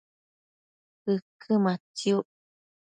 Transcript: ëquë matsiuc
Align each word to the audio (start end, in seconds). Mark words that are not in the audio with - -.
ëquë 1.13 1.53
matsiuc 1.63 2.25